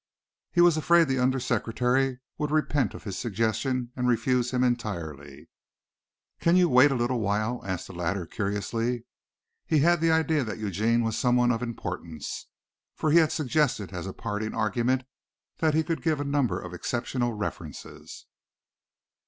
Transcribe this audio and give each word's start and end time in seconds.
He 0.51 0.61
was 0.61 0.77
afraid 0.77 1.07
the 1.07 1.19
under 1.19 1.39
secretary 1.39 2.21
would 2.39 2.49
repent 2.49 2.95
of 2.95 3.03
his 3.03 3.19
suggestion 3.19 3.91
and 3.95 4.07
refuse 4.07 4.49
him 4.49 4.63
entirely. 4.63 5.47
"Can 6.39 6.55
you 6.55 6.69
wait 6.69 6.89
a 6.89 6.95
little 6.95 7.19
while?" 7.19 7.61
asked 7.63 7.85
the 7.85 7.93
latter 7.93 8.25
curiously. 8.25 9.05
He 9.67 9.77
had 9.81 10.01
the 10.01 10.09
idea 10.09 10.43
that 10.43 10.57
Eugene 10.57 11.03
was 11.03 11.19
someone 11.19 11.51
of 11.51 11.61
importance, 11.61 12.47
for 12.95 13.11
he 13.11 13.19
had 13.19 13.31
suggested 13.31 13.93
as 13.93 14.07
a 14.07 14.11
parting 14.13 14.55
argument 14.55 15.03
that 15.59 15.75
he 15.75 15.83
could 15.83 16.01
give 16.01 16.19
a 16.19 16.23
number 16.23 16.59
of 16.59 16.73
exceptional 16.73 17.33
references. 17.33 18.25